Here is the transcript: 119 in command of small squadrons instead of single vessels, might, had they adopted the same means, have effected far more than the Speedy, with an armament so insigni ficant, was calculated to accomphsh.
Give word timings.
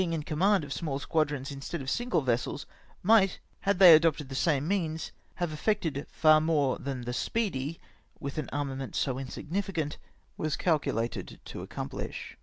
119 0.01 0.19
in 0.19 0.23
command 0.25 0.63
of 0.63 0.73
small 0.73 0.97
squadrons 0.97 1.51
instead 1.51 1.79
of 1.79 1.87
single 1.87 2.21
vessels, 2.21 2.65
might, 3.03 3.37
had 3.59 3.77
they 3.77 3.93
adopted 3.93 4.29
the 4.29 4.33
same 4.33 4.67
means, 4.67 5.11
have 5.35 5.53
effected 5.53 6.07
far 6.09 6.41
more 6.41 6.79
than 6.79 7.01
the 7.01 7.13
Speedy, 7.13 7.79
with 8.19 8.39
an 8.39 8.49
armament 8.51 8.95
so 8.95 9.17
insigni 9.17 9.63
ficant, 9.63 9.97
was 10.37 10.55
calculated 10.55 11.39
to 11.45 11.63
accomphsh. 11.63 12.33